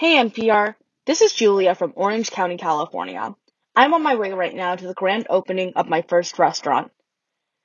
[0.00, 3.34] Hey NPR, this is Julia from Orange County, California.
[3.76, 6.90] I'm on my way right now to the grand opening of my first restaurant.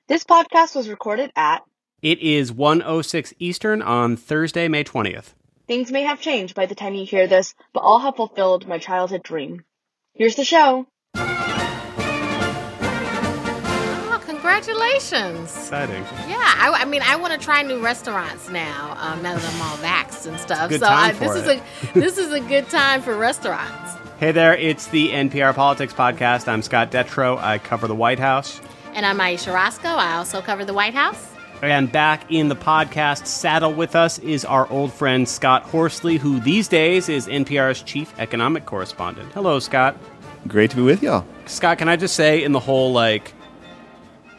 [0.10, 1.64] This podcast was recorded at
[2.02, 5.34] It is 106 Eastern on Thursday, May 20th.
[5.66, 8.80] Things may have changed by the time you hear this, but all have fulfilled my
[8.80, 9.64] childhood dream.
[10.12, 10.88] Here's the show.
[14.56, 15.54] Congratulations.
[15.54, 16.04] Exciting.
[16.30, 18.96] Yeah, I, I mean, I want to try new restaurants now.
[19.02, 20.70] Um, now that I'm all vaxxed and stuff.
[20.70, 21.64] Good so time I, this for is it.
[21.94, 23.92] a this is a good time for restaurants.
[24.18, 26.48] Hey there, it's the NPR Politics Podcast.
[26.48, 27.38] I'm Scott Detrow.
[27.38, 28.62] I cover the White House.
[28.94, 29.90] And I'm Ayesha Rascoe.
[29.90, 31.34] I also cover the White House.
[31.62, 36.40] And back in the podcast saddle with us is our old friend Scott Horsley, who
[36.40, 39.34] these days is NPR's chief economic correspondent.
[39.34, 39.98] Hello, Scott.
[40.48, 41.26] Great to be with y'all.
[41.46, 43.34] Scott, can I just say, in the whole like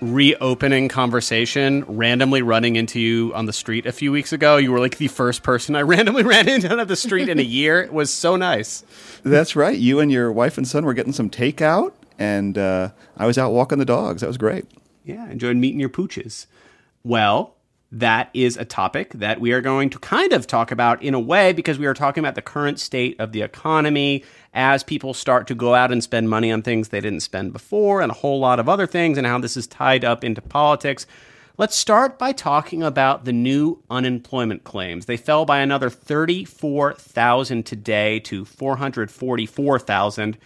[0.00, 4.78] reopening conversation, randomly running into you on the street a few weeks ago, you were
[4.78, 7.82] like the first person I randomly ran into on the street in a year.
[7.82, 8.84] It was so nice.
[9.24, 9.76] That's right.
[9.76, 13.52] You and your wife and son were getting some takeout, and uh, I was out
[13.52, 14.20] walking the dogs.
[14.20, 14.66] That was great.
[15.04, 16.46] Yeah, enjoyed meeting your pooches.
[17.02, 17.55] Well,
[17.92, 21.20] that is a topic that we are going to kind of talk about in a
[21.20, 25.46] way because we are talking about the current state of the economy as people start
[25.46, 28.40] to go out and spend money on things they didn't spend before and a whole
[28.40, 31.06] lot of other things and how this is tied up into politics.
[31.58, 35.06] Let's start by talking about the new unemployment claims.
[35.06, 40.36] They fell by another 34,000 today to 444,000.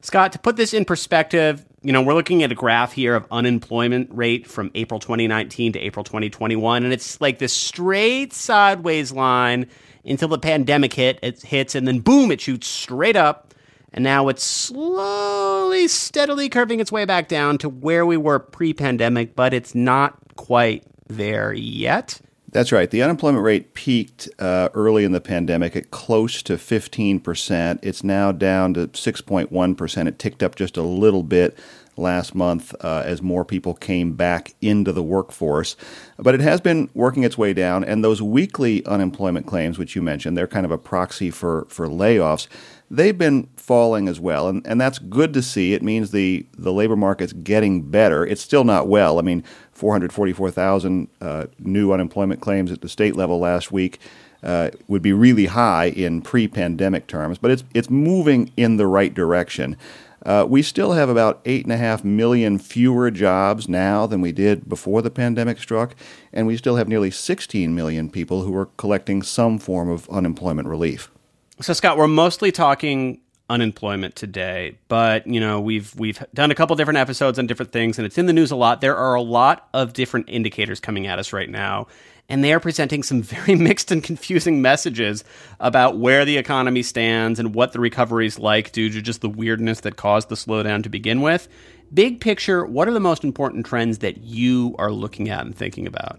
[0.00, 3.28] Scott, to put this in perspective, you know, we're looking at a graph here of
[3.30, 9.68] unemployment rate from April 2019 to April 2021, and it's like this straight sideways line
[10.04, 13.54] until the pandemic hit, it hits, and then boom, it shoots straight up.
[13.92, 18.74] And now it's slowly, steadily curving its way back down to where we were pre
[18.74, 22.20] pandemic, but it's not quite there yet.
[22.56, 22.90] That's right.
[22.90, 27.78] The unemployment rate peaked uh, early in the pandemic at close to 15%.
[27.82, 30.08] It's now down to 6.1%.
[30.08, 31.58] It ticked up just a little bit
[31.98, 35.76] last month uh, as more people came back into the workforce.
[36.16, 40.00] But it has been working its way down, and those weekly unemployment claims, which you
[40.00, 42.48] mentioned, they're kind of a proxy for, for layoffs.
[42.90, 45.74] They've been falling as well, and, and that's good to see.
[45.74, 48.24] It means the, the labor market's getting better.
[48.24, 49.18] It's still not well.
[49.18, 49.42] I mean,
[49.72, 53.98] 444,000 uh, new unemployment claims at the state level last week
[54.42, 59.12] uh, would be really high in pre-pandemic terms, but it's it's moving in the right
[59.12, 59.76] direction.
[60.24, 64.32] Uh, we still have about eight and a half million fewer jobs now than we
[64.32, 65.94] did before the pandemic struck,
[66.32, 70.68] and we still have nearly 16 million people who are collecting some form of unemployment
[70.68, 71.10] relief.
[71.60, 76.76] So Scott, we're mostly talking unemployment today, but you know, we've we've done a couple
[76.76, 78.82] different episodes on different things and it's in the news a lot.
[78.82, 81.86] There are a lot of different indicators coming at us right now,
[82.28, 85.24] and they are presenting some very mixed and confusing messages
[85.58, 89.28] about where the economy stands and what the recovery is like due to just the
[89.28, 91.48] weirdness that caused the slowdown to begin with.
[91.94, 95.86] Big picture, what are the most important trends that you are looking at and thinking
[95.86, 96.18] about?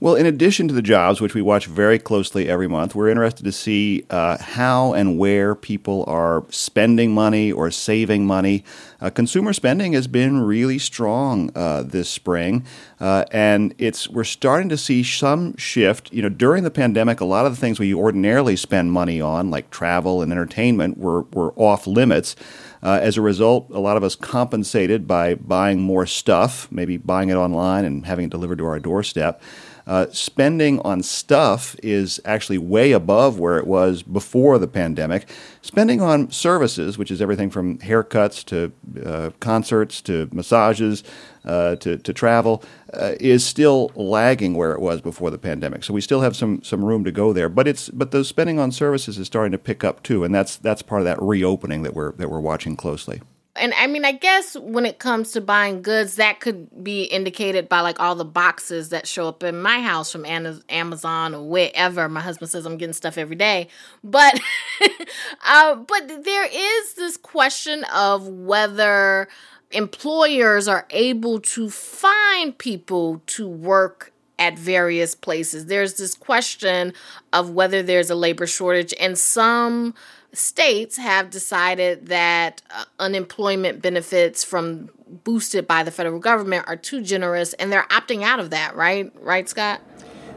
[0.00, 3.42] Well, in addition to the jobs, which we watch very closely every month, we're interested
[3.42, 8.62] to see uh, how and where people are spending money or saving money.
[9.00, 12.64] Uh, consumer spending has been really strong uh, this spring,
[13.00, 16.12] uh, and it's we're starting to see some shift.
[16.12, 19.50] You know, during the pandemic, a lot of the things we ordinarily spend money on,
[19.50, 22.36] like travel and entertainment, were were off limits.
[22.84, 27.28] Uh, as a result, a lot of us compensated by buying more stuff, maybe buying
[27.28, 29.42] it online and having it delivered to our doorstep.
[29.88, 35.26] Uh, spending on stuff is actually way above where it was before the pandemic.
[35.62, 38.70] Spending on services, which is everything from haircuts to
[39.02, 41.02] uh, concerts to massages
[41.46, 42.62] uh, to, to travel,
[42.92, 45.82] uh, is still lagging where it was before the pandemic.
[45.82, 47.48] So we still have some some room to go there.
[47.48, 50.56] But it's but the spending on services is starting to pick up too, and that's
[50.56, 53.22] that's part of that reopening that we're that we're watching closely
[53.56, 57.68] and I mean, I guess when it comes to buying goods, that could be indicated
[57.68, 62.08] by like all the boxes that show up in my house from Amazon or wherever.
[62.08, 63.68] My husband says I'm getting stuff every day,
[64.04, 64.40] but
[65.46, 69.28] uh, but there is this question of whether
[69.70, 75.66] employers are able to find people to work at various places.
[75.66, 76.92] There's this question
[77.32, 79.94] of whether there's a labor shortage, and some
[80.32, 84.90] states have decided that uh, unemployment benefits from
[85.24, 89.10] boosted by the federal government are too generous and they're opting out of that, right?
[89.20, 89.80] Right, Scott?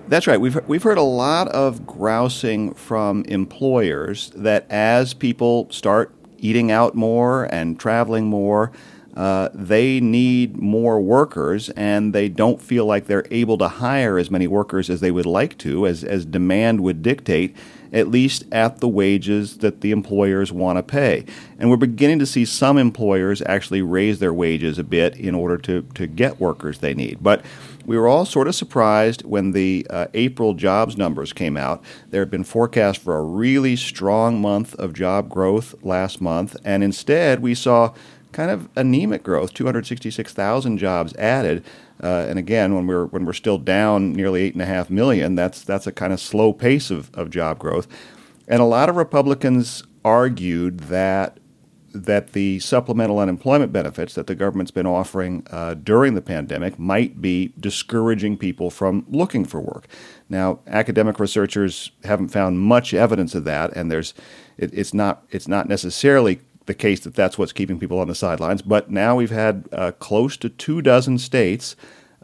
[0.07, 0.41] That's right.
[0.41, 6.95] We've we've heard a lot of grousing from employers that as people start eating out
[6.95, 8.71] more and traveling more,
[9.15, 14.31] uh, they need more workers, and they don't feel like they're able to hire as
[14.31, 17.55] many workers as they would like to, as as demand would dictate.
[17.91, 21.25] At least at the wages that the employers want to pay.
[21.59, 25.57] And we're beginning to see some employers actually raise their wages a bit in order
[25.59, 27.19] to, to get workers they need.
[27.21, 27.43] But
[27.85, 31.83] we were all sort of surprised when the uh, April jobs numbers came out.
[32.09, 36.83] There had been forecast for a really strong month of job growth last month, and
[36.83, 37.93] instead we saw
[38.31, 41.63] kind of anemic growth 266,000 jobs added.
[42.01, 45.35] Uh, and again, when we're when we're still down nearly eight and a half million,
[45.35, 47.87] that's that's a kind of slow pace of, of job growth.
[48.47, 51.37] And a lot of Republicans argued that
[51.93, 57.21] that the supplemental unemployment benefits that the government's been offering uh, during the pandemic might
[57.21, 59.87] be discouraging people from looking for work.
[60.29, 64.13] Now, academic researchers haven't found much evidence of that, and there's
[64.57, 68.15] it, it's not it's not necessarily the case that that's what's keeping people on the
[68.15, 68.61] sidelines.
[68.61, 71.75] But now we've had uh, close to two dozen states.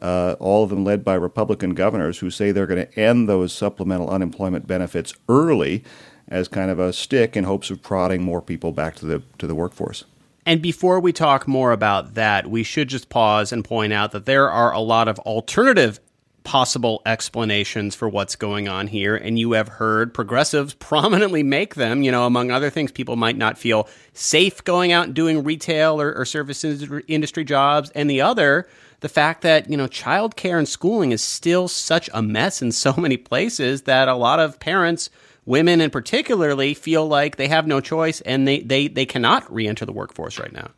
[0.01, 3.51] Uh, all of them led by Republican governors who say they're going to end those
[3.51, 5.84] supplemental unemployment benefits early
[6.28, 9.48] as kind of a stick in hopes of prodding more people back to the to
[9.48, 10.06] the workforce.
[10.45, 14.25] And before we talk more about that, we should just pause and point out that
[14.25, 16.00] there are a lot of alternative
[16.48, 19.18] possible explanations for what's going on here.
[19.18, 22.04] And you have heard progressives prominently make them.
[22.04, 26.00] You know, among other things, people might not feel safe going out and doing retail
[26.00, 27.90] or, or service industry jobs.
[27.90, 28.66] And the other,
[29.02, 32.94] the fact that, you know, childcare and schooling is still such a mess in so
[32.98, 35.10] many places that a lot of parents
[35.46, 39.86] women in particularly feel like they have no choice and they, they, they cannot re-enter
[39.86, 40.70] the workforce right now.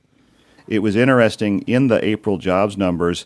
[0.67, 3.25] It was interesting in the April jobs numbers.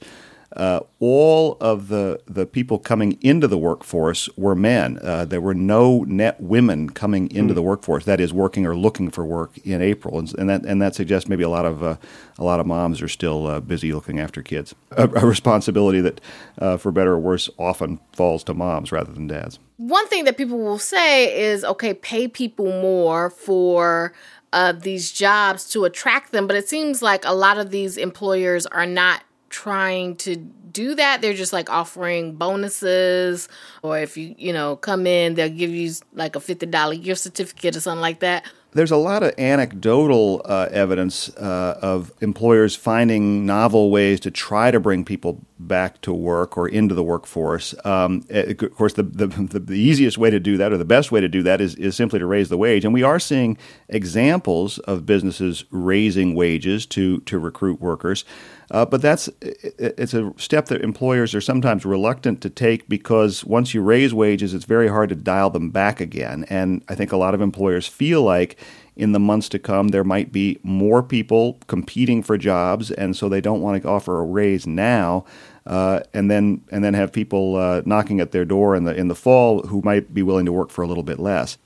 [0.56, 5.00] Uh, all of the, the people coming into the workforce were men.
[5.02, 7.56] Uh, there were no net women coming into mm.
[7.56, 8.06] the workforce.
[8.06, 11.28] That is, working or looking for work in April, and, and that and that suggests
[11.28, 11.98] maybe a lot of uh,
[12.38, 14.76] a lot of moms are still uh, busy looking after kids.
[14.92, 16.22] A, a responsibility that,
[16.60, 20.38] uh, for better or worse, often falls to moms rather than dads one thing that
[20.38, 24.14] people will say is okay, pay people more for
[24.54, 28.66] uh, these jobs to attract them, but it seems like a lot of these employers
[28.68, 29.24] are not
[29.54, 31.22] trying to do that.
[31.22, 33.48] They're just like offering bonuses,
[33.84, 37.22] or if you you know come in, they'll give you like a fifty dollar gift
[37.22, 42.76] certificate or something like that there's a lot of anecdotal uh, evidence uh, of employers
[42.76, 47.74] finding novel ways to try to bring people back to work or into the workforce.
[47.86, 51.12] Um, eh, of course, the, the, the, easiest way to do that, or the best
[51.12, 52.84] way to do that, is, is simply to raise the wage.
[52.84, 53.58] And we are seeing
[53.88, 58.26] examples of businesses raising wages to, to recruit workers.
[58.74, 63.76] Uh, but that's it's a step that employers are sometimes reluctant to take because once
[63.76, 66.44] you raise wages, it's very hard to dial them back again.
[66.50, 68.58] And I think a lot of employers feel like
[68.96, 73.30] in the months to come there might be more people competing for jobs, and so
[73.30, 75.24] they don't want to offer a raise now.
[75.68, 79.08] Uh, and then and then have people uh, knocking at their door in the in
[79.08, 81.60] the fall who might be willing to work for a little bit less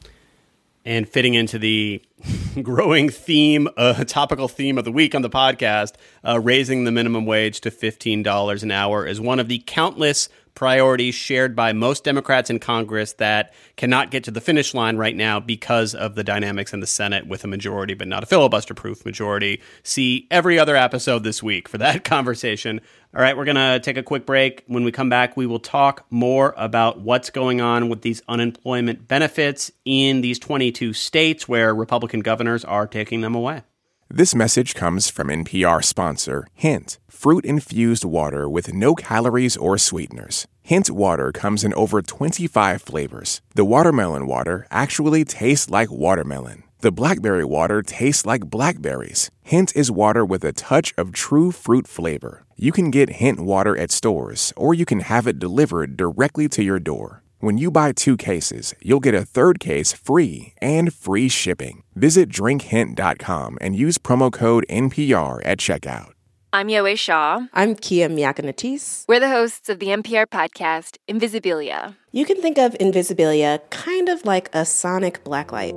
[0.87, 2.01] and fitting into the
[2.63, 5.95] growing theme, uh, topical theme of the week on the podcast,
[6.25, 11.13] uh, raising the minimum wage to $15 an hour is one of the countless priorities
[11.13, 15.39] shared by most Democrats in Congress that cannot get to the finish line right now
[15.39, 19.05] because of the dynamics in the Senate with a majority, but not a filibuster proof
[19.05, 19.61] majority.
[19.83, 22.81] See every other episode this week for that conversation.
[23.15, 24.63] All right, we're going to take a quick break.
[24.65, 29.07] When we come back, we will talk more about what's going on with these unemployment
[29.07, 33.61] benefits in these 22 states where Republican governors are taking them away.
[34.09, 40.47] This message comes from NPR sponsor Hint, fruit infused water with no calories or sweeteners.
[40.63, 43.41] Hint water comes in over 25 flavors.
[43.55, 46.63] The watermelon water actually tastes like watermelon.
[46.79, 49.29] The blackberry water tastes like blackberries.
[49.43, 52.45] Hint is water with a touch of true fruit flavor.
[52.55, 56.63] You can get Hint water at stores, or you can have it delivered directly to
[56.63, 57.23] your door.
[57.39, 61.83] When you buy two cases, you'll get a third case free and free shipping.
[61.95, 66.13] Visit drinkhint.com and use promo code NPR at checkout.
[66.51, 67.45] I'm Yowei Shaw.
[67.53, 69.05] I'm Kia Miakka Natisse.
[69.07, 71.95] We're the hosts of the NPR podcast, Invisibilia.
[72.11, 75.73] You can think of Invisibilia kind of like a sonic blacklight.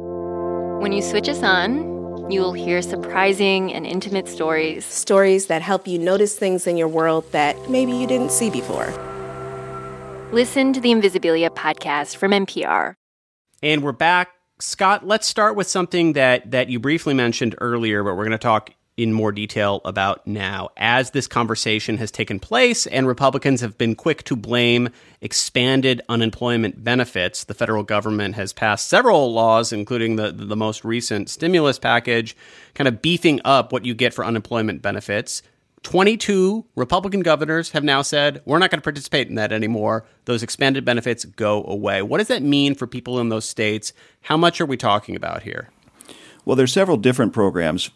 [0.80, 4.86] When you switch us on, you will hear surprising and intimate stories.
[4.86, 9.09] Stories that help you notice things in your world that maybe you didn't see before.
[10.32, 12.94] Listen to the Invisibilia podcast from NPR.
[13.64, 14.28] And we're back.
[14.60, 18.38] Scott, let's start with something that, that you briefly mentioned earlier, but we're going to
[18.38, 20.68] talk in more detail about now.
[20.76, 26.84] As this conversation has taken place and Republicans have been quick to blame expanded unemployment
[26.84, 32.36] benefits, the federal government has passed several laws, including the, the most recent stimulus package,
[32.74, 35.42] kind of beefing up what you get for unemployment benefits
[35.82, 40.04] 22 Republican governors have now said, we're not going to participate in that anymore.
[40.26, 42.02] Those expanded benefits go away.
[42.02, 43.92] What does that mean for people in those states?
[44.22, 45.70] How much are we talking about here?
[46.44, 47.90] Well, there's several different programs.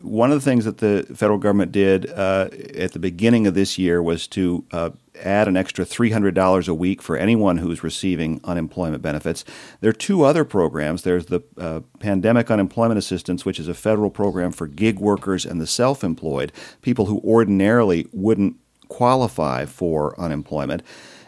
[0.00, 3.78] one of the things that the federal government did uh, at the beginning of this
[3.78, 9.02] year was to uh, add an extra $300 a week for anyone who's receiving unemployment
[9.02, 9.44] benefits.
[9.80, 11.02] There are two other programs.
[11.02, 15.60] There's the uh, Pandemic Unemployment Assistance, which is a federal program for gig workers and
[15.60, 18.56] the self employed, people who ordinarily wouldn't
[18.88, 20.82] qualify for unemployment.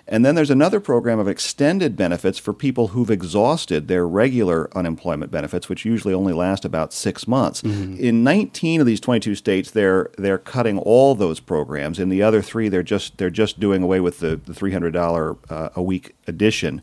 [0.07, 5.31] And then there's another program of extended benefits for people who've exhausted their regular unemployment
[5.31, 7.63] benefits, which usually only last about six months.
[7.63, 7.97] Mm-hmm.
[7.97, 11.99] In 19 of these 22 states, they're they're cutting all those programs.
[11.99, 15.71] In the other three, they're just they're just doing away with the, the $300 uh,
[15.75, 16.83] a week addition.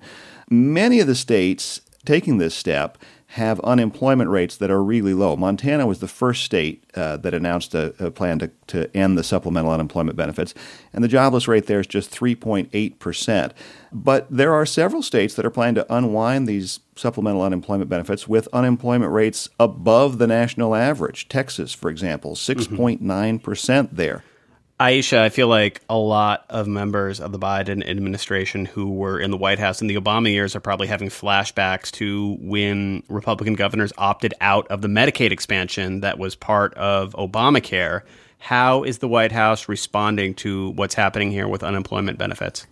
[0.50, 2.98] Many of the states taking this step
[3.32, 5.38] have unemployment rates that are really low.
[5.38, 9.24] Montana was the first state uh, that announced a, a plan to, to end the
[9.24, 10.54] supplemental unemployment benefits,
[10.92, 13.52] and the jobless rate there is just 3.8%.
[13.94, 18.50] But there are several states that are planning to unwind these supplemental unemployment benefits with
[18.52, 21.30] unemployment rates above the national average.
[21.30, 24.26] Texas, for example, 6.9% there.
[24.82, 29.30] Ayesha, I feel like a lot of members of the Biden administration who were in
[29.30, 33.94] the White House in the Obama years are probably having flashbacks to when Republican governors
[34.00, 38.02] opted out of the Medicaid expansion that was part of Obamacare.
[38.40, 42.66] How is the White House responding to what's happening here with unemployment benefits?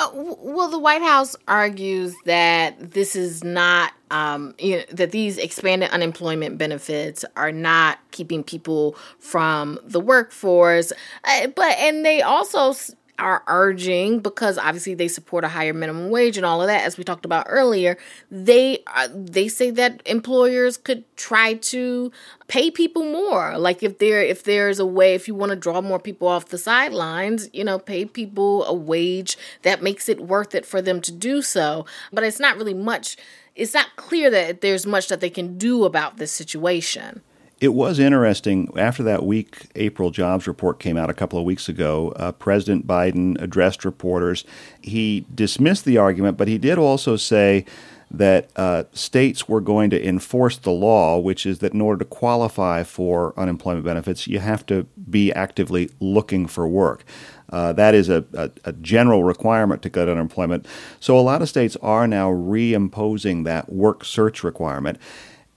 [0.00, 5.36] Uh, well, the White House argues that this is not um, you know, that these
[5.36, 10.90] expanded unemployment benefits are not keeping people from the workforce,
[11.24, 12.74] uh, but and they also
[13.20, 16.96] are urging because obviously they support a higher minimum wage and all of that as
[16.98, 17.96] we talked about earlier
[18.30, 22.10] they uh, they say that employers could try to
[22.48, 23.56] pay people more.
[23.58, 26.46] Like if there if there's a way if you want to draw more people off
[26.46, 31.00] the sidelines you know pay people a wage that makes it worth it for them
[31.02, 31.86] to do so.
[32.12, 33.16] But it's not really much
[33.54, 37.22] it's not clear that there's much that they can do about this situation
[37.60, 38.68] it was interesting.
[38.76, 42.86] After that weak April jobs report came out a couple of weeks ago, uh, President
[42.86, 44.44] Biden addressed reporters.
[44.80, 47.66] He dismissed the argument, but he did also say
[48.10, 52.08] that uh, states were going to enforce the law, which is that in order to
[52.08, 57.04] qualify for unemployment benefits, you have to be actively looking for work.
[57.50, 60.66] Uh, that is a, a, a, general requirement to get unemployment.
[61.00, 64.98] So a lot of states are now reimposing that work search requirement.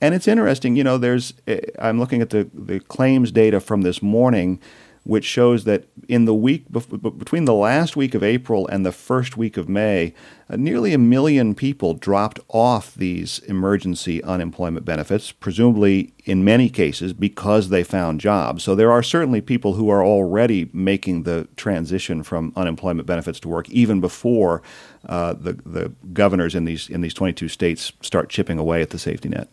[0.03, 3.83] And it's interesting, you know, there's, eh, I'm looking at the, the claims data from
[3.83, 4.60] this morning,
[5.03, 9.38] which shows that in the week, between the last week of April and the first
[9.38, 10.13] week of May,
[10.50, 17.13] uh, nearly a million people dropped off these emergency unemployment benefits, presumably in many cases
[17.13, 18.62] because they found jobs.
[18.62, 23.48] So there are certainly people who are already making the transition from unemployment benefits to
[23.48, 24.62] work even before
[25.07, 29.00] uh, the, the governors in these, in these 22 states start chipping away at the
[29.00, 29.48] safety net.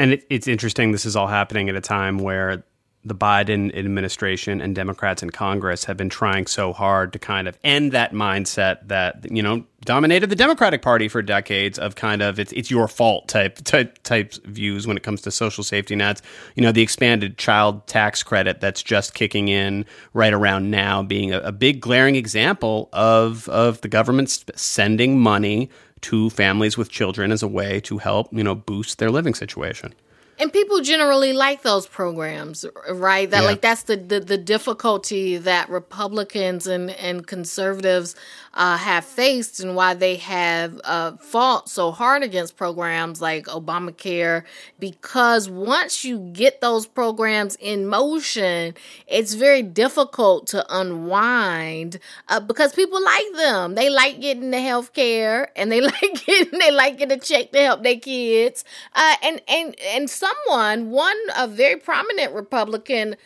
[0.00, 0.92] And it, it's interesting.
[0.92, 2.64] This is all happening at a time where
[3.04, 7.58] the Biden administration and Democrats in Congress have been trying so hard to kind of
[7.62, 12.38] end that mindset that you know dominated the Democratic Party for decades of kind of
[12.38, 16.22] it's it's your fault type type type views when it comes to social safety nets.
[16.54, 21.34] You know, the expanded child tax credit that's just kicking in right around now, being
[21.34, 25.68] a, a big glaring example of of the government sending money
[26.02, 29.94] to families with children as a way to help, you know, boost their living situation.
[30.40, 33.30] And people generally like those programs, right?
[33.30, 33.46] That yeah.
[33.46, 38.16] like that's the, the the difficulty that Republicans and and conservatives
[38.54, 44.44] uh, have faced and why they have uh, fought so hard against programs like Obamacare.
[44.78, 48.74] Because once you get those programs in motion,
[49.06, 53.74] it's very difficult to unwind uh, because people like them.
[53.74, 57.52] They like getting the health care and they like getting they like getting a check
[57.52, 58.64] to help their kids.
[58.94, 63.16] Uh, and and and someone, one a very prominent Republican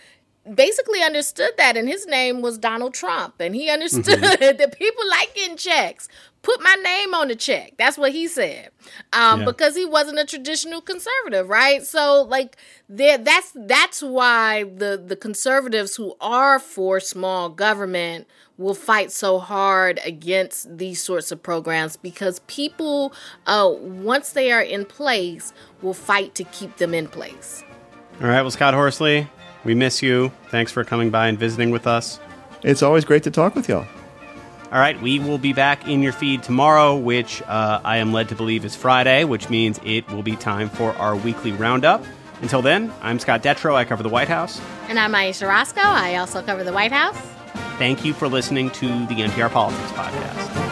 [0.53, 4.57] basically understood that and his name was Donald Trump and he understood mm-hmm.
[4.59, 6.09] that people like getting checks.
[6.43, 7.73] Put my name on the check.
[7.79, 8.69] That's what he said.
[9.15, 9.47] Um, yeah.
[9.47, 11.83] because he wasn't a traditional conservative right?
[11.83, 12.59] So like
[12.89, 18.27] there that's that's why the the conservatives who are for small government
[18.59, 23.15] will fight so hard against these sorts of programs because people
[23.47, 27.65] uh, once they are in place will fight to keep them in place.
[28.21, 29.29] All right well scott horsley
[29.65, 30.31] we miss you.
[30.49, 32.21] Thanks for coming by and visiting with us.
[32.63, 33.87] It's always great to talk with y'all.
[34.73, 38.29] All right, we will be back in your feed tomorrow, which uh, I am led
[38.31, 42.05] to believe is Friday, which means it will be time for our weekly roundup.
[42.43, 43.75] Until then, I'm Scott Detrow.
[43.75, 44.61] I cover the White House.
[44.89, 45.81] And I'm Ayesha Rascoe.
[45.81, 47.17] I also cover the White House.
[47.79, 50.64] Thank you for listening to the NPR Politics Podcast.